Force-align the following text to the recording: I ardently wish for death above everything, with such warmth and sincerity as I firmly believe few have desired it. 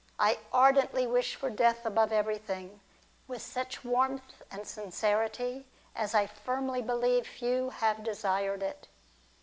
I 0.17 0.39
ardently 0.51 1.05
wish 1.05 1.35
for 1.35 1.51
death 1.51 1.85
above 1.85 2.11
everything, 2.11 2.79
with 3.27 3.43
such 3.43 3.85
warmth 3.85 4.41
and 4.49 4.65
sincerity 4.67 5.67
as 5.95 6.15
I 6.15 6.25
firmly 6.25 6.81
believe 6.81 7.27
few 7.27 7.69
have 7.69 8.03
desired 8.03 8.63
it. 8.63 8.87